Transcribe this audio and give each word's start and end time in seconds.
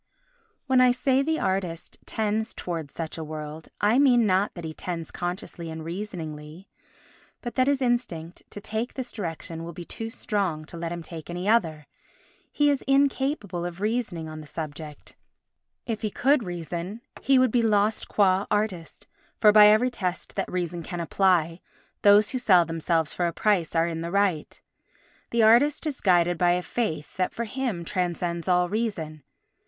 When 0.65 0.81
I 0.81 0.89
say 0.89 1.21
the 1.21 1.39
artist 1.39 1.99
tends 2.07 2.55
towards 2.55 2.91
such 2.91 3.19
a 3.19 3.23
world, 3.23 3.67
I 3.79 3.99
mean 3.99 4.25
not 4.25 4.55
that 4.55 4.63
he 4.65 4.73
tends 4.73 5.11
consciously 5.11 5.69
and 5.69 5.83
reasoningly 5.85 6.67
but 7.39 7.53
that 7.53 7.67
his 7.67 7.83
instinct 7.83 8.41
to 8.49 8.59
take 8.59 8.95
this 8.95 9.11
direction 9.11 9.63
will 9.63 9.73
be 9.73 9.85
too 9.85 10.09
strong 10.09 10.65
to 10.65 10.75
let 10.77 10.91
him 10.91 11.03
take 11.03 11.29
any 11.29 11.47
other. 11.47 11.85
He 12.51 12.71
is 12.71 12.81
incapable 12.87 13.63
of 13.63 13.79
reasoning 13.79 14.27
on 14.27 14.41
the 14.41 14.47
subject; 14.47 15.15
if 15.85 16.01
he 16.01 16.09
could 16.09 16.41
reason 16.41 17.01
he 17.21 17.37
would 17.37 17.51
be 17.51 17.61
lost 17.61 18.07
qua 18.07 18.47
artist; 18.49 19.05
for, 19.39 19.51
by 19.51 19.67
every 19.67 19.91
test 19.91 20.33
that 20.33 20.51
reason 20.51 20.81
can 20.81 20.99
apply, 20.99 21.61
those 22.01 22.31
who 22.31 22.39
sell 22.39 22.65
themselves 22.65 23.13
for 23.13 23.27
a 23.27 23.31
price 23.33 23.75
are 23.75 23.85
in 23.85 24.01
the 24.01 24.09
right. 24.09 24.61
The 25.29 25.43
artist 25.43 25.85
is 25.85 26.01
guided 26.01 26.39
by 26.39 26.53
a 26.53 26.63
faith 26.63 27.17
that 27.17 27.31
for 27.35 27.43
him 27.43 27.85
transcends 27.85 28.47
all 28.47 28.67
reason. 28.67 29.21